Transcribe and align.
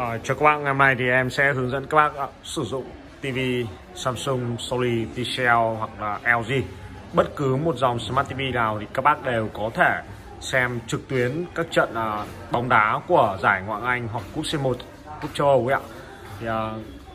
À, 0.00 0.18
chào 0.24 0.36
các 0.36 0.44
bạn, 0.44 0.62
ngày 0.62 0.72
hôm 0.72 0.78
nay 0.78 0.94
thì 0.98 1.08
em 1.08 1.30
sẽ 1.30 1.52
hướng 1.52 1.70
dẫn 1.70 1.86
các 1.86 1.96
bác 1.96 2.16
à, 2.16 2.26
sử 2.42 2.62
dụng 2.64 2.84
TV 3.20 3.38
Samsung, 3.94 4.56
Sony, 4.58 5.04
TCL 5.04 5.76
hoặc 5.78 5.90
là 6.00 6.38
LG 6.38 6.52
bất 7.12 7.36
cứ 7.36 7.56
một 7.56 7.76
dòng 7.76 7.98
Smart 7.98 8.28
TV 8.28 8.40
nào 8.54 8.78
thì 8.80 8.86
các 8.94 9.02
bác 9.02 9.24
đều 9.24 9.48
có 9.52 9.70
thể 9.74 10.02
xem 10.40 10.80
trực 10.86 11.08
tuyến 11.08 11.44
các 11.54 11.66
trận 11.70 11.94
à, 11.94 12.24
bóng 12.50 12.68
đá 12.68 13.00
của 13.08 13.38
giải 13.42 13.62
Ngoại 13.66 13.80
hạng 13.80 13.90
Anh 13.90 14.08
hoặc 14.08 14.24
cúp 14.34 14.44
C1, 14.44 14.74
cúp 15.22 15.34
châu 15.34 15.48
Âu 15.48 15.66
ấy 15.66 15.74
ạ. 15.74 15.80
Thì 16.40 16.46
à, 16.46 16.70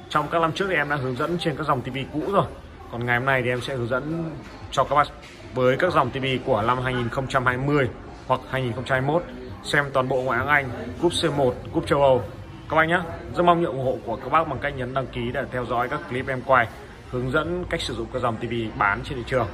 trong 0.09 0.27
các 0.31 0.41
năm 0.41 0.51
trước 0.51 0.65
thì 0.69 0.75
em 0.75 0.89
đã 0.89 0.95
hướng 0.95 1.15
dẫn 1.15 1.37
trên 1.39 1.55
các 1.55 1.67
dòng 1.67 1.81
TV 1.81 1.97
cũ 2.13 2.21
rồi. 2.31 2.45
Còn 2.91 3.05
ngày 3.05 3.17
hôm 3.17 3.25
nay 3.25 3.41
thì 3.43 3.49
em 3.49 3.61
sẽ 3.61 3.75
hướng 3.75 3.87
dẫn 3.87 4.31
cho 4.71 4.83
các 4.83 4.95
bác 4.95 5.07
với 5.53 5.77
các 5.77 5.93
dòng 5.93 6.09
TV 6.09 6.25
của 6.45 6.61
năm 6.61 6.79
2020 6.83 7.89
hoặc 8.27 8.41
2021 8.49 9.23
xem 9.63 9.85
toàn 9.93 10.07
bộ 10.07 10.21
Ngoại 10.21 10.39
hạng 10.39 10.47
Anh, 10.47 10.69
cúp 11.01 11.11
C1, 11.11 11.51
cúp 11.73 11.87
châu 11.87 12.01
Âu 12.01 12.23
các 12.69 12.75
bác 12.75 12.85
nhé 12.85 12.99
rất 13.35 13.43
mong 13.43 13.61
nhận 13.61 13.71
ủng 13.71 13.85
hộ 13.85 13.97
của 14.05 14.15
các 14.15 14.31
bác 14.31 14.47
bằng 14.47 14.59
cách 14.61 14.73
nhấn 14.77 14.93
đăng 14.93 15.07
ký 15.07 15.31
để 15.33 15.45
theo 15.51 15.65
dõi 15.65 15.89
các 15.89 15.99
clip 16.09 16.27
em 16.27 16.41
quay 16.45 16.67
hướng 17.11 17.31
dẫn 17.31 17.65
cách 17.69 17.81
sử 17.81 17.93
dụng 17.93 18.07
các 18.13 18.19
dòng 18.19 18.37
TV 18.37 18.53
bán 18.77 19.01
trên 19.03 19.17
thị 19.17 19.23
trường. 19.27 19.47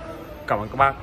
Cảm 0.48 0.60
ơn 0.60 0.70
các 0.70 0.76
bác. 0.78 0.94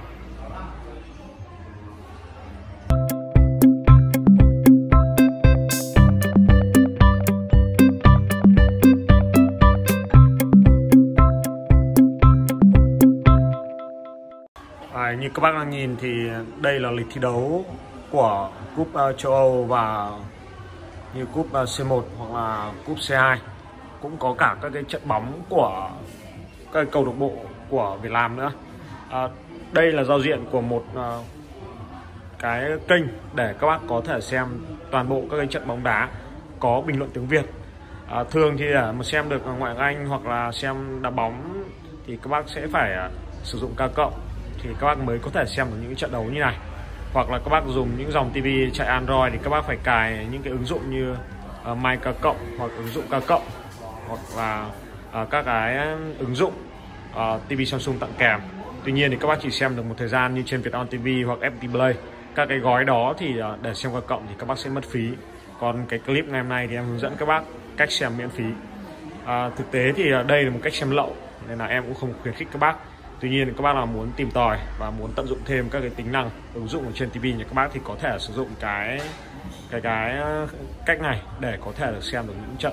À, 14.95 15.15
như 15.21 15.29
các 15.35 15.41
bác 15.41 15.53
đang 15.55 15.71
nhìn 15.71 15.97
thì 15.97 16.09
đây 16.61 16.81
là 16.81 16.91
lịch 16.91 17.07
thi 17.15 17.21
đấu 17.21 17.65
của 18.11 18.51
cúp 18.77 18.89
uh, 18.89 18.95
ờ, 18.95 19.13
châu 19.13 19.33
Âu 19.33 19.65
và 19.65 20.11
như 21.15 21.27
cúp 21.27 21.53
ờ, 21.53 21.65
C1 21.65 22.03
hoặc 22.19 22.41
là 22.41 22.73
cúp 22.87 22.97
C2 22.97 23.37
cũng 24.03 24.17
có 24.19 24.35
cả 24.39 24.57
các 24.63 24.71
cái 24.75 24.83
trận 24.89 25.03
bóng 25.05 25.43
của 25.49 25.91
các 26.73 26.87
cầu 26.93 27.05
độc 27.05 27.15
bộ 27.19 27.33
của 27.69 27.99
Việt 28.03 28.13
Nam 28.13 28.37
nữa. 28.37 28.53
À, 29.11 29.29
đây 29.73 29.93
là 29.93 30.05
giao 30.05 30.21
diện 30.21 30.45
của 30.51 30.61
một 30.61 30.85
à, 30.97 31.19
cái 32.39 32.71
kênh 32.89 33.05
để 33.35 33.55
các 33.61 33.67
bác 33.67 33.79
có 33.89 34.03
thể 34.05 34.21
xem 34.21 34.47
toàn 34.91 35.09
bộ 35.09 35.23
các 35.31 35.37
cái 35.37 35.47
trận 35.47 35.67
bóng 35.67 35.85
đá 35.85 36.09
có 36.61 36.83
bình 36.87 36.99
luận 36.99 37.11
tiếng 37.15 37.27
Việt. 37.27 37.45
À, 38.09 38.25
thường 38.31 38.57
thì 38.59 38.65
để 38.65 38.93
mà 38.93 39.05
xem 39.05 39.29
được 39.29 39.43
ngoại 39.59 39.77
Anh 39.77 40.07
hoặc 40.07 40.27
là 40.27 40.53
xem 40.53 41.03
đá 41.03 41.11
bóng 41.11 41.65
thì 42.07 42.19
các 42.23 42.29
bác 42.29 42.49
sẽ 42.49 42.67
phải 42.73 42.93
à, 42.93 43.11
sử 43.43 43.59
dụng 43.59 43.75
ca 43.77 43.89
cộng 43.89 44.13
thì 44.63 44.71
các 44.81 44.87
bác 44.87 44.99
mới 44.99 45.19
có 45.19 45.31
thể 45.31 45.45
xem 45.47 45.67
được 45.71 45.77
những 45.83 45.97
trận 45.97 46.13
đấu 46.13 46.25
như 46.25 46.41
này 46.41 46.57
hoặc 47.13 47.31
là 47.31 47.39
các 47.39 47.49
bác 47.51 47.65
dùng 47.67 47.89
những 47.99 48.11
dòng 48.11 48.31
TV 48.31 48.47
chạy 48.75 48.87
Android 48.87 49.33
thì 49.33 49.39
các 49.43 49.51
bác 49.51 49.65
phải 49.65 49.77
cài 49.85 50.27
những 50.31 50.43
cái 50.43 50.51
ứng 50.51 50.65
dụng 50.65 50.91
như 50.91 51.15
ờ, 51.65 51.73
uh, 51.73 51.79
MyCa 51.79 52.13
cộng 52.21 52.37
hoặc 52.59 52.71
ứng 52.77 52.89
dụng 52.89 53.05
ca 53.11 53.21
cộng 53.21 53.43
hoặc 54.09 54.21
là 54.37 54.67
uh, 55.23 55.31
các 55.31 55.43
cái 55.43 55.77
ứng 56.19 56.35
dụng 56.35 56.53
ờ, 57.15 57.35
uh, 57.35 57.49
TV 57.49 57.63
Samsung 57.67 57.99
tặng 57.99 58.13
kèm. 58.19 58.41
Tuy 58.85 58.93
nhiên 58.93 59.11
thì 59.11 59.17
các 59.21 59.29
bác 59.29 59.39
chỉ 59.43 59.51
xem 59.51 59.77
được 59.77 59.83
một 59.89 59.95
thời 59.99 60.09
gian 60.09 60.35
như 60.35 60.43
trên 60.47 60.63
Vietnam 60.63 60.87
TV 60.87 61.09
hoặc 61.27 61.39
FPT 61.41 61.73
Play. 61.73 61.95
Các 62.35 62.49
cái 62.49 62.59
gói 62.59 62.85
đó 62.85 63.15
thì 63.19 63.35
uh, 63.41 63.63
để 63.63 63.75
xem 63.75 63.93
ca 63.95 64.01
cộng 64.01 64.27
thì 64.29 64.35
các 64.39 64.49
bác 64.49 64.59
sẽ 64.59 64.71
mất 64.71 64.85
phí. 64.85 65.09
Còn 65.61 65.85
cái 65.89 65.99
clip 65.99 66.25
ngày 66.29 66.41
hôm 66.41 66.49
nay 66.49 66.67
thì 66.71 66.75
em 66.75 66.85
hướng 66.85 66.99
dẫn 66.99 67.15
các 67.19 67.27
bác 67.27 67.43
cách 67.77 67.93
xem 67.93 68.17
miễn 68.17 68.31
phí. 68.31 68.45
À, 69.25 69.51
thực 69.57 69.71
tế 69.71 69.93
thì 69.97 70.11
đây 70.27 70.45
là 70.45 70.51
một 70.51 70.59
cách 70.63 70.75
xem 70.75 70.91
lậu 70.91 71.17
nên 71.49 71.59
là 71.59 71.67
em 71.67 71.83
cũng 71.83 71.95
không 71.95 72.15
khuyến 72.23 72.35
khích 72.35 72.49
các 72.53 72.59
bác. 72.59 72.77
Tuy 73.23 73.31
nhiên 73.31 73.55
các 73.55 73.63
bác 73.63 73.75
nào 73.75 73.87
muốn 73.87 74.11
tìm 74.17 74.31
tòi 74.31 74.59
và 74.79 74.91
muốn 74.91 75.13
tận 75.17 75.27
dụng 75.27 75.39
thêm 75.45 75.69
các 75.71 75.81
cái 75.81 75.91
tính 75.91 76.13
năng 76.13 76.31
ứng 76.55 76.69
dụng 76.69 76.87
ở 76.87 76.93
trên 76.95 77.11
TV 77.11 77.25
nhà 77.25 77.45
các 77.45 77.55
bác 77.55 77.69
thì 77.73 77.81
có 77.85 77.97
thể 78.01 78.17
sử 78.21 78.33
dụng 78.35 78.49
cái 78.61 79.01
cái 79.71 79.81
cái 79.81 80.19
uh, 80.43 80.51
cách 80.87 81.01
này 81.01 81.23
để 81.41 81.59
có 81.65 81.73
thể 81.77 81.93
được 81.93 82.05
xem 82.05 82.27
được 82.27 82.35
những 82.43 82.57
trận 82.59 82.73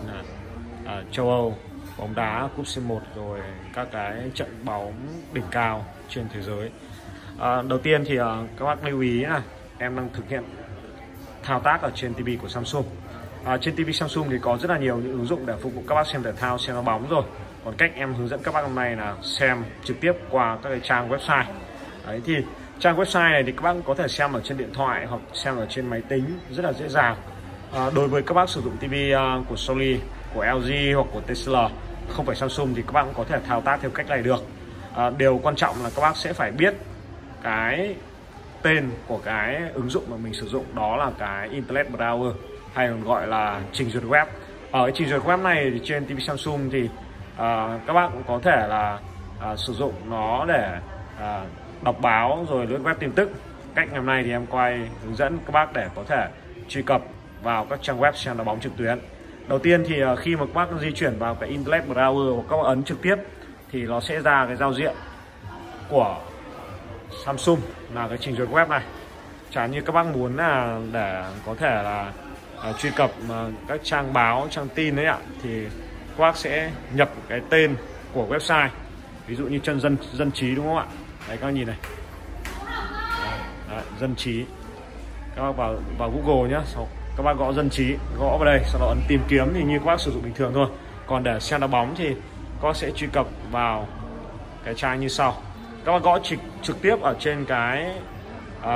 ở 0.86 1.03
châu 1.11 1.30
Âu 1.30 1.58
bóng 1.97 2.16
đá 2.16 2.50
cúp 2.55 2.66
C1 2.66 3.00
rồi 3.16 3.39
các 3.73 3.88
cái 3.92 4.14
trận 4.33 4.47
bóng 4.64 4.94
đỉnh 5.33 5.44
cao 5.52 5.86
trên 6.09 6.25
thế 6.33 6.42
giới. 6.42 6.70
À, 7.39 7.61
đầu 7.61 7.80
tiên 7.80 8.04
thì 8.05 8.17
à, 8.17 8.37
các 8.60 8.66
bác 8.66 8.86
lưu 8.86 9.02
ý 9.02 9.20
là 9.20 9.42
em 9.77 9.95
đang 9.95 10.10
thực 10.14 10.30
hiện 10.30 10.43
thao 11.43 11.60
tác 11.60 11.81
ở 11.81 11.92
trên 11.95 12.14
TV 12.14 12.30
của 12.42 12.49
Samsung. 12.49 12.86
À, 13.45 13.58
trên 13.58 13.76
TV 13.76 13.92
Samsung 13.93 14.27
thì 14.30 14.37
có 14.42 14.58
rất 14.58 14.71
là 14.71 14.77
nhiều 14.77 14.98
những 14.98 15.11
ứng 15.11 15.26
dụng 15.26 15.45
để 15.45 15.54
phục 15.61 15.73
vụ 15.76 15.83
các 15.87 15.95
bác 15.95 16.08
xem 16.08 16.23
thể 16.23 16.31
thao, 16.33 16.58
xem 16.58 16.86
bóng 16.86 17.10
rồi 17.10 17.23
còn 17.65 17.75
cách 17.77 17.92
em 17.95 18.14
hướng 18.14 18.27
dẫn 18.27 18.39
các 18.43 18.53
bác 18.53 18.61
hôm 18.61 18.75
nay 18.75 18.95
là 18.95 19.15
xem 19.23 19.64
trực 19.83 20.02
tiếp 20.02 20.14
qua 20.30 20.58
các 20.64 20.70
cái 20.70 20.80
trang 20.83 21.09
website. 21.09 21.43
Đấy 22.08 22.21
thì 22.25 22.36
trang 22.80 22.97
website 22.97 23.31
này 23.31 23.43
thì 23.43 23.52
các 23.52 23.61
bác 23.61 23.73
có 23.86 23.95
thể 23.95 24.08
xem 24.08 24.33
ở 24.33 24.42
trên 24.43 24.58
điện 24.58 24.70
thoại 24.73 25.05
hoặc 25.05 25.21
xem 25.33 25.58
ở 25.58 25.65
trên 25.69 25.89
máy 25.89 26.02
tính 26.09 26.39
rất 26.52 26.65
là 26.65 26.73
dễ 26.73 26.87
dàng. 26.87 27.15
À, 27.73 27.89
đối 27.95 28.08
với 28.08 28.21
các 28.21 28.33
bác 28.33 28.49
sử 28.49 28.61
dụng 28.61 28.77
TV 28.77 28.93
à, 29.15 29.37
của 29.49 29.55
Sony 29.55 29.98
của 30.33 30.45
LG 30.45 30.95
hoặc 30.95 31.08
của 31.14 31.21
TCL 31.21 31.55
không 32.09 32.25
phải 32.25 32.36
Samsung 32.36 32.73
thì 32.75 32.81
các 32.81 32.92
bạn 32.92 33.05
cũng 33.05 33.14
có 33.15 33.23
thể 33.23 33.39
thao 33.48 33.61
tác 33.61 33.80
theo 33.81 33.92
cách 33.92 34.08
này 34.08 34.21
được. 34.21 34.43
À, 34.95 35.09
điều 35.17 35.39
quan 35.43 35.55
trọng 35.55 35.83
là 35.83 35.89
các 35.95 36.02
bác 36.02 36.17
sẽ 36.17 36.33
phải 36.33 36.52
biết 36.52 36.73
cái 37.43 37.95
tên 38.61 38.92
của 39.08 39.17
cái 39.17 39.61
ứng 39.73 39.89
dụng 39.89 40.03
mà 40.09 40.17
mình 40.17 40.33
sử 40.33 40.48
dụng 40.48 40.65
đó 40.75 40.98
là 40.98 41.11
cái 41.19 41.49
Internet 41.49 41.87
Browser 41.92 42.33
hay 42.73 42.87
còn 42.87 43.03
gọi 43.03 43.27
là 43.27 43.61
trình 43.73 43.89
duyệt 43.89 44.03
web. 44.03 44.25
Ở 44.71 44.86
cái 44.86 44.92
trình 44.95 45.09
duyệt 45.09 45.21
web 45.21 45.42
này 45.42 45.71
thì 45.73 45.81
trên 45.83 46.05
TV 46.05 46.19
Samsung 46.19 46.69
thì 46.71 46.89
à, 47.39 47.80
các 47.88 47.94
bạn 47.94 48.11
cũng 48.14 48.23
có 48.27 48.39
thể 48.44 48.67
là 48.67 49.00
à, 49.39 49.55
sử 49.55 49.73
dụng 49.73 49.94
nó 50.10 50.45
để 50.48 50.80
à, 51.20 51.42
đọc 51.82 51.95
báo 52.02 52.45
rồi 52.50 52.67
lướt 52.67 52.80
web 52.83 52.95
tin 53.00 53.11
tức. 53.11 53.32
Cách 53.76 53.88
ngày 53.89 53.98
hôm 53.98 54.05
nay 54.05 54.23
thì 54.23 54.32
em 54.32 54.45
quay 54.45 54.89
hướng 55.04 55.16
dẫn 55.16 55.38
các 55.45 55.52
bác 55.52 55.73
để 55.73 55.89
có 55.95 56.04
thể 56.08 56.28
truy 56.67 56.82
cập 56.82 57.02
vào 57.44 57.66
các 57.70 57.80
trang 57.82 57.99
web 57.99 58.11
xem 58.11 58.38
đá 58.38 58.44
bóng 58.44 58.60
trực 58.60 58.78
tuyến. 58.78 58.99
Đầu 59.48 59.60
tiên 59.60 59.83
thì 59.88 60.02
à, 60.02 60.16
khi 60.16 60.36
mà 60.36 60.45
các 60.45 60.54
bác 60.54 60.80
di 60.82 60.92
chuyển 60.92 61.20
vào 61.20 61.36
cái 61.36 61.49
internet 61.49 61.83
browser 61.88 62.36
hoặc 62.36 62.45
các 62.49 62.58
bác 62.58 62.64
ấn 62.64 62.83
trực 62.83 63.02
tiếp 63.02 63.16
thì 63.72 63.83
nó 63.83 63.99
sẽ 63.99 64.20
ra 64.22 64.45
cái 64.45 64.55
giao 64.55 64.73
diện 64.73 64.95
của 65.89 66.17
Samsung 67.26 67.60
là 67.94 68.08
cái 68.08 68.17
trình 68.17 68.36
duyệt 68.36 68.49
web 68.49 68.70
này. 68.70 68.82
Chẳng 69.52 69.72
như 69.72 69.82
các 69.82 69.94
bác 69.94 70.05
muốn 70.05 70.38
là 70.38 70.80
để 70.92 71.23
có 71.45 71.55
thể 71.55 71.83
là 71.83 72.11
à, 72.64 72.73
truy 72.73 72.89
cập 72.95 73.11
à, 73.30 73.45
các 73.67 73.80
trang 73.83 74.14
báo 74.14 74.48
trang 74.49 74.67
tin 74.76 74.95
đấy 74.95 75.05
ạ 75.05 75.17
thì 75.44 75.67
các 76.19 76.25
bác 76.25 76.37
sẽ 76.37 76.71
nhập 76.93 77.09
cái 77.30 77.41
tên 77.49 77.75
của 78.13 78.27
website. 78.30 78.69
Ví 79.27 79.35
dụ 79.35 79.45
như 79.45 79.59
chân 79.63 79.80
dân 79.80 79.97
dân 80.13 80.31
trí 80.31 80.55
đúng 80.55 80.65
không 80.65 80.77
ạ? 80.77 80.85
Đấy 81.27 81.37
các 81.37 81.45
bác 81.47 81.52
nhìn 81.52 81.67
này. 81.67 81.75
Đấy, 83.69 83.83
dân 83.99 84.15
trí 84.15 84.45
các 85.35 85.41
bác 85.41 85.57
vào 85.57 85.75
vào 85.97 86.11
Google 86.11 86.49
nhé 86.49 86.61
sau 86.65 86.87
các 87.17 87.23
bác 87.23 87.37
gõ 87.37 87.53
dân 87.53 87.69
trí 87.69 87.95
gõ 88.19 88.37
vào 88.37 88.45
đây 88.45 88.61
sau 88.65 88.81
đó 88.81 88.87
ấn 88.87 88.97
tìm 89.07 89.21
kiếm 89.27 89.45
thì 89.53 89.63
như 89.63 89.80
các 89.80 89.85
bác 89.85 89.99
sử 89.99 90.11
dụng 90.11 90.23
bình 90.23 90.33
thường 90.33 90.52
thôi. 90.53 90.67
Còn 91.07 91.23
để 91.23 91.39
xem 91.39 91.61
đá 91.61 91.67
bóng 91.67 91.95
thì 91.97 92.07
các 92.61 92.67
bác 92.67 92.75
sẽ 92.75 92.91
truy 92.91 93.07
cập 93.13 93.27
vào 93.51 93.87
cái 94.63 94.73
trang 94.73 94.99
như 94.99 95.07
sau. 95.07 95.41
Các 95.86 95.91
bác 95.91 96.03
gõ 96.03 96.19
trực 96.19 96.39
trực 96.61 96.81
tiếp 96.81 97.01
ở 97.01 97.15
trên 97.19 97.45
cái 97.45 97.95
uh, 98.59 98.69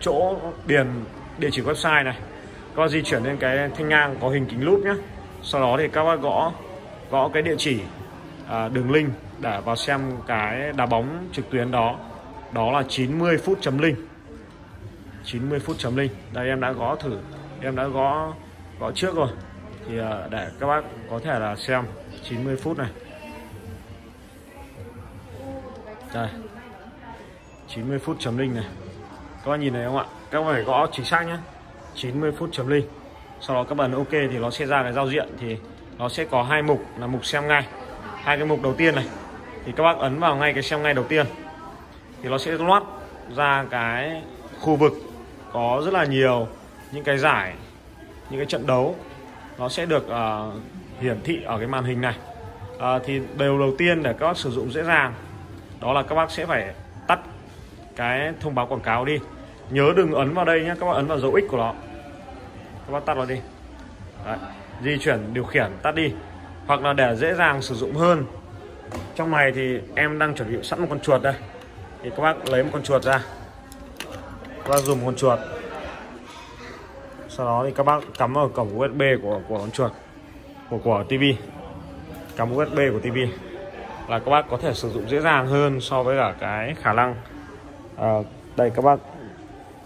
chỗ 0.00 0.36
điền 0.66 0.86
địa 1.38 1.48
chỉ 1.52 1.62
website 1.62 2.04
này. 2.04 2.16
Các 2.76 2.82
bác 2.82 2.88
di 2.88 3.02
chuyển 3.02 3.22
lên 3.22 3.36
cái 3.36 3.70
thanh 3.76 3.88
ngang 3.88 4.16
có 4.20 4.28
hình 4.28 4.46
kính 4.46 4.64
lúp 4.64 4.80
nhé 4.84 4.94
sau 5.42 5.60
đó 5.60 5.76
thì 5.78 5.88
các 5.88 6.04
bác 6.04 6.20
gõ 6.20 6.52
gõ 7.10 7.28
cái 7.28 7.42
địa 7.42 7.54
chỉ 7.58 7.80
à, 8.48 8.68
đường 8.68 8.90
link 8.90 9.10
để 9.40 9.60
vào 9.64 9.76
xem 9.76 10.00
cái 10.26 10.72
đá 10.72 10.86
bóng 10.86 11.28
trực 11.32 11.50
tuyến 11.50 11.70
đó. 11.70 11.96
Đó 12.52 12.72
là 12.72 12.82
90 12.88 13.38
phút 13.38 13.58
chấm 13.60 13.78
linh 13.78 13.96
90 15.24 15.60
phút 15.60 15.78
chấm 15.78 15.96
linh 15.96 16.10
đây 16.32 16.48
em 16.48 16.60
đã 16.60 16.72
gõ 16.72 16.96
thử. 16.96 17.18
Em 17.60 17.76
đã 17.76 17.86
gõ 17.86 18.32
gõ 18.80 18.92
trước 18.92 19.16
rồi. 19.16 19.28
Thì 19.88 19.98
à, 19.98 20.28
để 20.30 20.48
các 20.60 20.66
bác 20.66 20.84
có 21.10 21.18
thể 21.24 21.38
là 21.38 21.56
xem 21.56 21.84
90 22.22 22.56
phút 22.56 22.78
này. 22.78 22.90
Đây. 26.14 26.28
90 27.68 27.98
phút 27.98 28.16
chấm 28.20 28.38
linh 28.38 28.54
này. 28.54 28.64
Các 29.44 29.50
bác 29.50 29.56
nhìn 29.56 29.72
thấy 29.72 29.84
không 29.84 29.96
ạ? 29.96 30.04
Các 30.30 30.40
bác 30.40 30.52
phải 30.52 30.62
gõ 30.62 30.86
chính 30.92 31.04
xác 31.04 31.26
nhé. 31.26 31.36
90 31.94 32.32
phút 32.32 32.48
chấm 32.52 32.68
linh 32.68 32.86
sau 33.46 33.56
đó 33.56 33.64
các 33.64 33.74
bạn 33.74 33.92
ok 33.92 34.10
thì 34.10 34.38
nó 34.38 34.50
sẽ 34.50 34.66
ra 34.66 34.82
cái 34.82 34.92
giao 34.92 35.10
diện 35.10 35.28
thì 35.40 35.56
nó 35.98 36.08
sẽ 36.08 36.24
có 36.24 36.42
hai 36.42 36.62
mục 36.62 36.84
là 36.98 37.06
mục 37.06 37.26
xem 37.26 37.48
ngay. 37.48 37.66
Hai 38.14 38.36
cái 38.36 38.46
mục 38.46 38.62
đầu 38.62 38.74
tiên 38.74 38.94
này 38.94 39.06
thì 39.64 39.72
các 39.76 39.82
bác 39.82 39.98
ấn 39.98 40.20
vào 40.20 40.36
ngay 40.36 40.52
cái 40.52 40.62
xem 40.62 40.82
ngay 40.82 40.94
đầu 40.94 41.04
tiên. 41.04 41.26
Thì 42.22 42.28
nó 42.28 42.38
sẽ 42.38 42.52
loát 42.52 42.82
ra 43.36 43.64
cái 43.70 44.22
khu 44.60 44.76
vực 44.76 44.92
có 45.52 45.82
rất 45.84 45.94
là 45.94 46.04
nhiều 46.04 46.46
những 46.92 47.04
cái 47.04 47.18
giải 47.18 47.54
những 48.30 48.40
cái 48.40 48.46
trận 48.46 48.66
đấu. 48.66 48.96
Nó 49.58 49.68
sẽ 49.68 49.86
được 49.86 50.06
uh, 50.06 50.54
hiển 51.00 51.20
thị 51.24 51.42
ở 51.44 51.58
cái 51.58 51.66
màn 51.66 51.84
hình 51.84 52.00
này. 52.00 52.14
Uh, 52.76 53.02
thì 53.04 53.20
điều 53.38 53.58
đầu 53.58 53.74
tiên 53.78 54.02
để 54.02 54.14
các 54.18 54.26
bác 54.26 54.36
sử 54.36 54.50
dụng 54.50 54.72
dễ 54.72 54.82
dàng 54.82 55.14
đó 55.80 55.92
là 55.92 56.02
các 56.02 56.14
bác 56.14 56.30
sẽ 56.30 56.46
phải 56.46 56.74
tắt 57.06 57.20
cái 57.96 58.32
thông 58.40 58.54
báo 58.54 58.66
quảng 58.66 58.80
cáo 58.80 59.04
đi. 59.04 59.18
Nhớ 59.70 59.92
đừng 59.96 60.14
ấn 60.14 60.34
vào 60.34 60.44
đây 60.44 60.60
nhé 60.64 60.74
các 60.80 60.86
bác 60.86 60.92
ấn 60.92 61.06
vào 61.06 61.18
dấu 61.18 61.40
x 61.40 61.50
của 61.50 61.56
nó 61.56 61.74
các 62.86 62.92
bác 62.92 63.04
tắt 63.06 63.16
nó 63.16 63.24
đi. 63.24 63.40
Đấy. 64.24 64.36
di 64.84 64.98
chuyển 64.98 65.34
điều 65.34 65.44
khiển 65.44 65.70
tắt 65.82 65.94
đi. 65.94 66.14
Hoặc 66.66 66.80
là 66.80 66.92
để 66.92 67.16
dễ 67.16 67.34
dàng 67.34 67.62
sử 67.62 67.74
dụng 67.74 67.94
hơn. 67.94 68.24
Trong 69.14 69.30
này 69.30 69.52
thì 69.54 69.80
em 69.94 70.18
đang 70.18 70.34
chuẩn 70.34 70.52
bị 70.52 70.62
sẵn 70.62 70.80
một 70.80 70.86
con 70.90 71.00
chuột 71.00 71.22
đây. 71.22 71.34
Thì 72.02 72.10
các 72.10 72.22
bác 72.22 72.48
lấy 72.48 72.62
một 72.62 72.70
con 72.72 72.82
chuột 72.82 73.02
ra. 73.02 73.24
Các 74.64 74.68
bác 74.68 74.78
dùng 74.78 74.98
một 74.98 75.06
con 75.06 75.16
chuột. 75.16 75.38
Sau 77.28 77.46
đó 77.46 77.62
thì 77.66 77.72
các 77.76 77.86
bác 77.86 78.02
cắm 78.18 78.32
vào 78.32 78.48
cổng 78.48 78.78
USB 78.78 79.02
của 79.22 79.40
của 79.48 79.58
con 79.58 79.70
chuột 79.70 79.92
của 80.70 80.78
của 80.78 81.04
TV 81.08 81.24
cắm 82.36 82.56
USB 82.56 82.78
của 82.92 83.00
TV 83.00 83.18
là 84.08 84.18
các 84.18 84.30
bác 84.30 84.48
có 84.50 84.56
thể 84.56 84.74
sử 84.74 84.90
dụng 84.90 85.08
dễ 85.08 85.20
dàng 85.20 85.46
hơn 85.46 85.80
so 85.80 86.02
với 86.02 86.18
cả 86.18 86.34
cái 86.40 86.74
khả 86.82 86.92
năng. 86.92 87.14
À, 87.96 88.14
đây 88.56 88.70
các 88.70 88.84
bác 88.84 88.96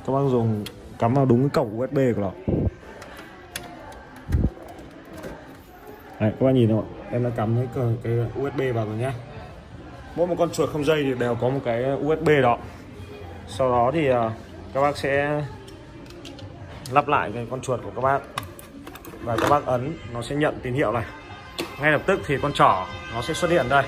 các 0.06 0.12
bác 0.12 0.20
dùng 0.28 0.64
cắm 0.98 1.14
vào 1.14 1.24
đúng 1.24 1.40
cái 1.40 1.50
cổng 1.54 1.80
USB 1.80 1.98
của 2.16 2.20
nó. 2.20 2.30
Đấy, 6.20 6.32
các 6.40 6.46
bạn 6.46 6.54
nhìn 6.54 6.68
không 6.68 6.86
em 7.10 7.24
đã 7.24 7.30
cắm 7.36 7.66
cái, 7.74 7.84
cái 8.02 8.12
USB 8.42 8.60
vào 8.74 8.86
rồi 8.86 8.96
nhá. 8.96 9.12
Mỗi 10.16 10.26
một 10.26 10.34
con 10.38 10.50
chuột 10.50 10.70
không 10.70 10.84
dây 10.84 11.02
thì 11.02 11.14
đều 11.14 11.34
có 11.34 11.48
một 11.48 11.60
cái 11.64 11.84
USB 11.92 12.28
đó. 12.42 12.58
Sau 13.46 13.70
đó 13.70 13.90
thì 13.94 14.08
à, 14.08 14.30
các 14.74 14.80
bác 14.80 14.96
sẽ 14.96 15.42
lắp 16.90 17.08
lại 17.08 17.30
cái 17.34 17.46
con 17.50 17.60
chuột 17.60 17.80
của 17.82 17.90
các 17.94 18.00
bác. 18.00 18.18
Và 19.22 19.36
các 19.36 19.50
bác 19.50 19.66
ấn 19.66 19.96
nó 20.14 20.22
sẽ 20.22 20.36
nhận 20.36 20.58
tín 20.62 20.74
hiệu 20.74 20.92
này. 20.92 21.04
Ngay 21.80 21.92
lập 21.92 22.02
tức 22.06 22.20
thì 22.26 22.36
con 22.42 22.52
trỏ 22.52 22.86
nó 23.14 23.22
sẽ 23.22 23.34
xuất 23.34 23.50
hiện 23.50 23.66
đây. 23.68 23.84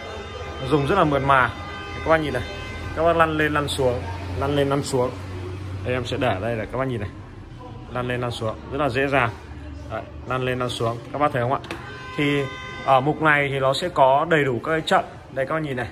Nó 0.60 0.68
dùng 0.68 0.86
rất 0.86 0.94
là 0.94 1.04
mượt 1.04 1.22
mà. 1.26 1.50
Các 2.04 2.10
bác 2.10 2.16
nhìn 2.16 2.32
này. 2.32 2.42
Các 2.96 3.02
bác 3.02 3.16
lăn 3.16 3.38
lên 3.38 3.52
lăn 3.52 3.68
xuống 3.68 4.02
lăn 4.40 4.56
lên 4.56 4.68
lăn 4.68 4.82
xuống. 4.82 5.10
Đây 5.84 5.94
em 5.94 6.04
sẽ 6.04 6.16
để 6.16 6.36
đây 6.40 6.56
để 6.56 6.66
các 6.72 6.78
bác 6.78 6.88
nhìn 6.88 7.00
này. 7.00 7.10
Lăn 7.92 8.08
lên 8.08 8.20
lăn 8.20 8.30
xuống. 8.30 8.56
Rất 8.72 8.78
là 8.78 8.88
dễ 8.88 9.06
dàng. 9.08 9.30
Đấy, 9.90 10.02
lăn 10.28 10.44
lên 10.44 10.58
lăn 10.58 10.68
xuống. 10.68 10.98
Các 11.12 11.18
bác 11.18 11.32
thấy 11.32 11.42
không 11.42 11.52
ạ? 11.52 11.60
Thì 12.18 12.44
ở 12.84 13.00
mục 13.00 13.22
này 13.22 13.48
thì 13.48 13.58
nó 13.58 13.74
sẽ 13.74 13.88
có 13.88 14.26
đầy 14.30 14.44
đủ 14.44 14.60
các 14.64 14.70
cái 14.70 14.80
trận. 14.80 15.04
Đây 15.32 15.46
các 15.46 15.54
bạn 15.54 15.62
nhìn 15.62 15.76
này 15.76 15.88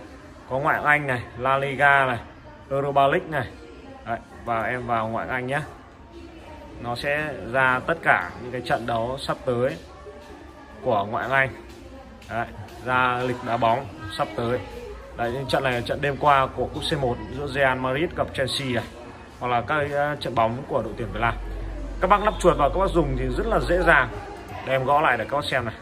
có 0.50 0.58
ngoại 0.58 0.80
Anh 0.84 1.06
này 1.06 1.22
La 1.38 1.58
Liga 1.58 2.06
này 2.06 2.18
Europa 2.70 3.06
League 3.06 3.28
này. 3.30 3.46
Đấy, 4.06 4.18
và 4.44 4.62
em 4.62 4.86
vào 4.86 5.08
ngoại 5.08 5.28
Anh 5.28 5.46
nhé 5.46 5.60
nó 6.82 6.96
sẽ 6.96 7.34
ra 7.52 7.80
tất 7.86 7.98
cả 8.02 8.30
những 8.42 8.52
cái 8.52 8.60
trận 8.60 8.86
đấu 8.86 9.18
sắp 9.18 9.36
tới 9.44 9.76
của 10.82 11.06
ngoại 11.10 11.26
Anh. 11.30 11.48
Đấy, 12.30 12.46
ra 12.84 13.20
lịch 13.26 13.36
đá 13.46 13.56
bóng 13.56 13.86
sắp 14.18 14.28
tới. 14.36 14.58
Đấy, 15.16 15.32
những 15.32 15.46
trận 15.46 15.64
này 15.64 15.72
là 15.72 15.80
trận 15.80 16.00
đêm 16.00 16.16
qua 16.20 16.46
của 16.46 16.68
cúp 16.74 16.82
C1 16.82 17.14
giữa 17.36 17.46
Real 17.46 17.78
Madrid 17.78 18.10
gặp 18.16 18.26
Chelsea 18.34 18.68
này 18.68 18.84
hoặc 19.40 19.48
là 19.48 19.60
các 19.60 19.86
ờ, 19.92 20.16
trận 20.20 20.34
bóng 20.34 20.62
của 20.68 20.82
đội 20.82 20.92
tuyển 20.96 21.08
Việt 21.12 21.20
Nam. 21.20 21.34
Các 22.00 22.10
bác 22.10 22.22
lắp 22.24 22.34
chuột 22.38 22.56
vào 22.58 22.70
các 22.70 22.78
bác 22.78 22.90
dùng 22.90 23.16
thì 23.18 23.24
rất 23.36 23.46
là 23.46 23.60
dễ 23.60 23.82
dàng. 23.82 24.08
Để 24.66 24.72
em 24.72 24.84
gõ 24.84 25.00
lại 25.00 25.16
để 25.18 25.24
các 25.30 25.36
bác 25.36 25.44
xem 25.44 25.64
này 25.64 25.74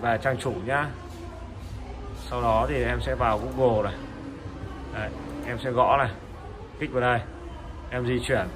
về 0.00 0.18
trang 0.22 0.36
chủ 0.38 0.52
nhá. 0.64 0.88
Sau 2.30 2.42
đó 2.42 2.66
thì 2.68 2.82
em 2.84 3.00
sẽ 3.00 3.14
vào 3.14 3.38
Google 3.38 3.90
này. 3.90 4.00
Đấy, 4.94 5.10
em 5.46 5.58
sẽ 5.58 5.70
gõ 5.70 5.96
này. 5.96 6.10
Kích 6.80 6.92
vào 6.92 7.00
đây. 7.00 7.20
Em 7.90 8.06
di 8.06 8.20
chuyển 8.20 8.48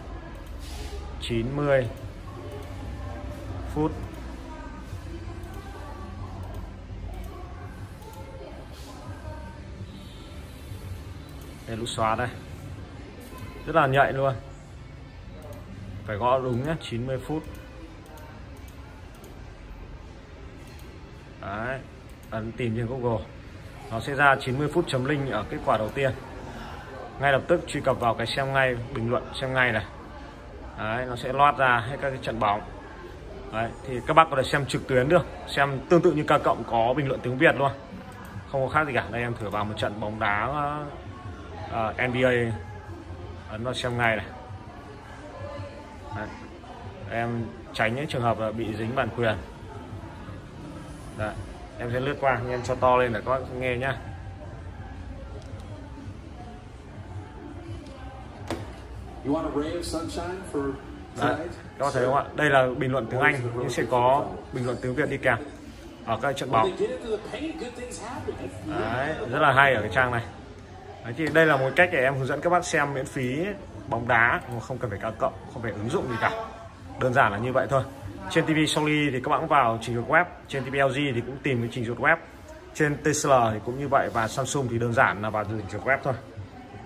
90 1.20 1.88
phút. 3.75 3.92
Đây 11.66 11.76
nút 11.76 11.88
xóa 11.88 12.14
đây. 12.14 12.28
Rất 13.66 13.76
là 13.76 13.87
nhạy 13.87 14.12
luôn. 14.12 14.34
Phải 16.06 16.16
gõ 16.16 16.38
đúng 16.38 16.66
nhé 16.66 16.75
90 16.81 17.19
phút. 17.19 17.42
Đấy, 21.56 21.79
ấn 22.31 22.52
tìm 22.52 22.76
trên 22.76 22.87
Google. 22.87 23.25
Nó 23.91 24.00
sẽ 24.00 24.14
ra 24.14 24.37
90 24.41 24.69
phút 24.75 24.85
chấm 24.88 25.05
linh 25.05 25.31
ở 25.31 25.44
kết 25.50 25.58
quả 25.67 25.79
đầu 25.79 25.88
tiên. 25.88 26.11
Ngay 27.20 27.32
lập 27.32 27.43
tức 27.49 27.61
truy 27.67 27.81
cập 27.81 28.00
vào 28.00 28.14
cái 28.14 28.26
xem 28.26 28.52
ngay 28.52 28.76
bình 28.94 29.11
luận 29.11 29.23
xem 29.41 29.55
ngay 29.55 29.73
này. 29.73 29.85
Đấy, 30.79 31.06
nó 31.08 31.17
sẽ 31.17 31.32
loát 31.32 31.58
ra 31.58 31.85
hết 31.88 31.97
các 32.00 32.11
cái 32.11 32.19
trận 32.23 32.41
bóng. 32.41 32.61
Đấy, 33.52 33.70
thì 33.87 34.00
các 34.06 34.14
bác 34.14 34.31
có 34.31 34.37
thể 34.37 34.43
xem 34.43 34.67
trực 34.67 34.88
tuyến 34.88 35.08
được 35.08 35.26
xem 35.49 35.79
tương 35.88 36.02
tự 36.02 36.12
như 36.12 36.25
ca 36.25 36.38
cộng 36.38 36.64
có 36.70 36.94
bình 36.97 37.08
luận 37.08 37.20
tiếng 37.23 37.38
Việt 37.38 37.56
luôn. 37.58 37.70
Không 38.52 38.67
có 38.67 38.69
khác 38.69 38.87
gì 38.87 38.93
cả. 38.94 39.05
Đây 39.11 39.23
em 39.23 39.35
thử 39.35 39.49
vào 39.49 39.64
một 39.64 39.75
trận 39.76 40.00
bóng 40.00 40.20
đá 40.20 40.47
ờ, 41.70 41.88
uh, 41.91 42.11
NBA 42.11 42.31
ấn 43.50 43.64
vào 43.64 43.75
xem 43.75 43.99
ngay 43.99 44.17
này. 44.17 44.26
Đấy. 46.17 46.29
em 47.11 47.44
tránh 47.73 47.94
những 47.94 48.06
trường 48.06 48.23
hợp 48.23 48.38
là 48.41 48.52
bị 48.52 48.75
dính 48.75 48.94
bản 48.94 49.08
quyền. 49.17 49.37
Đấy. 51.20 51.34
em 51.78 51.90
sẽ 51.93 52.00
lướt 52.00 52.17
qua 52.20 52.40
em 52.50 52.62
cho 52.62 52.75
to 52.75 52.96
lên 52.96 53.12
để 53.12 53.20
các 53.26 53.31
bác 53.31 53.38
nghe 53.58 53.76
nhá 53.76 53.96
Đấy, 61.20 61.37
các 61.78 61.84
bạn 61.84 61.90
thấy 61.94 62.05
không 62.05 62.14
ạ? 62.14 62.25
Đây 62.34 62.50
là 62.50 62.67
bình 62.78 62.93
luận 62.93 63.06
tiếng 63.11 63.20
Anh 63.20 63.34
nhưng 63.58 63.70
sẽ 63.70 63.82
có 63.90 64.26
bình 64.52 64.67
luận 64.67 64.76
tiếng 64.82 64.94
Việt 64.94 65.11
đi 65.11 65.17
kèm 65.17 65.38
ở 66.06 66.19
các 66.22 66.37
trận 66.37 66.50
bóng. 66.50 66.76
Đấy, 68.66 69.14
rất 69.31 69.38
là 69.38 69.52
hay 69.52 69.75
ở 69.75 69.81
cái 69.81 69.90
trang 69.94 70.11
này. 70.11 70.23
Đấy, 71.05 71.14
thì 71.16 71.26
đây 71.34 71.46
là 71.46 71.56
một 71.56 71.70
cách 71.76 71.88
để 71.93 72.02
em 72.02 72.14
hướng 72.14 72.26
dẫn 72.26 72.40
các 72.40 72.50
bác 72.50 72.64
xem 72.64 72.94
miễn 72.94 73.06
phí 73.06 73.46
bóng 73.88 74.08
đá 74.08 74.40
mà 74.55 74.61
không 74.61 74.78
cần 74.78 74.90
phải 74.90 74.99
cao 75.02 75.12
cộng, 75.19 75.32
không 75.52 75.62
phải 75.62 75.73
ứng 75.73 75.90
dụng 75.90 76.08
gì 76.08 76.16
cả. 76.20 76.31
Đơn 77.00 77.14
giản 77.14 77.32
là 77.32 77.38
như 77.38 77.52
vậy 77.52 77.66
thôi. 77.70 77.82
Trên 78.31 78.44
TV 78.44 78.58
Sony 78.69 79.11
thì 79.11 79.20
các 79.20 79.28
bạn 79.28 79.49
vào 79.49 79.78
trình 79.82 79.94
duyệt 79.94 80.08
web, 80.08 80.25
trên 80.49 80.64
TV 80.64 80.75
LG 80.75 80.94
thì 81.14 81.20
cũng 81.26 81.37
tìm 81.43 81.61
cái 81.61 81.69
trình 81.72 81.84
duyệt 81.84 81.99
web. 81.99 82.17
Trên 82.75 82.96
TCL 82.96 83.32
thì 83.52 83.58
cũng 83.64 83.78
như 83.78 83.88
vậy 83.88 84.11
và 84.12 84.28
Samsung 84.28 84.69
thì 84.70 84.78
đơn 84.78 84.93
giản 84.93 85.22
là 85.22 85.31
vào 85.31 85.44
trình 85.44 85.61
duyệt 85.70 85.82
web 85.82 85.99
thôi. 86.02 86.14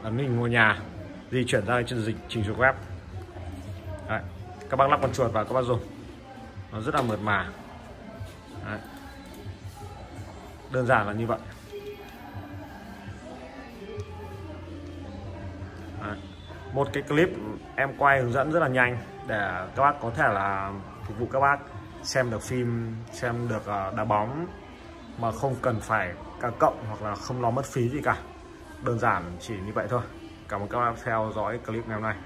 Ấn 0.02 0.19
hình 0.19 0.36
ngôi 0.36 0.50
nhà 0.50 0.78
di 1.31 1.44
chuyển 1.44 1.66
ra 1.66 1.82
trên 1.86 2.02
dịch 2.02 2.16
trình 2.28 2.44
duyệt 2.44 2.56
web 2.56 2.72
Đấy. 4.08 4.20
các 4.70 4.76
bác 4.76 4.90
lắp 4.90 4.98
con 5.02 5.12
chuột 5.12 5.32
vào 5.32 5.44
các 5.44 5.54
bác 5.54 5.62
dùng 5.62 5.81
nó 6.72 6.81
rất 6.81 6.94
là 6.94 7.02
mượt 7.02 7.19
mà 7.22 7.48
Đấy. 8.66 8.78
đơn 10.72 10.87
giản 10.87 11.06
là 11.06 11.12
như 11.12 11.26
vậy 11.26 11.38
Đấy. 16.02 16.16
một 16.72 16.88
cái 16.92 17.02
clip 17.02 17.28
em 17.76 17.90
quay 17.98 18.20
hướng 18.20 18.32
dẫn 18.32 18.52
rất 18.52 18.60
là 18.60 18.69
nhanh 18.69 18.98
để 19.26 19.66
các 19.76 19.82
bác 19.82 20.00
có 20.00 20.10
thể 20.10 20.28
là 20.28 20.72
phục 21.06 21.18
vụ 21.18 21.28
các 21.32 21.40
bác, 21.40 21.58
xem 22.02 22.30
được 22.30 22.42
phim, 22.42 22.96
xem 23.12 23.48
được 23.48 23.66
ờ, 23.66 23.92
đá 23.96 24.04
bóng 24.04 24.46
mà 25.18 25.32
không 25.32 25.56
cần 25.62 25.80
phải 25.80 26.12
ca 26.40 26.50
cộng 26.58 26.84
hoặc 26.88 27.02
là 27.02 27.14
không 27.14 27.42
lo 27.42 27.50
mất 27.50 27.66
phí 27.66 27.88
gì 27.88 28.00
cả. 28.04 28.16
Đơn 28.82 28.98
giản 28.98 29.36
chỉ 29.40 29.54
như 29.66 29.72
vậy 29.74 29.86
thôi. 29.90 30.02
Cảm 30.48 30.60
ơn 30.60 30.68
các 30.68 30.78
bác 30.78 30.92
theo 31.04 31.32
dõi 31.36 31.58
clip 31.58 31.88
ngày 31.88 31.94
hôm 31.94 32.02
nay. 32.02 32.16